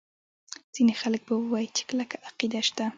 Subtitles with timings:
[0.73, 2.85] ځیني خلک به ووایي چې کلکه عقیده شته.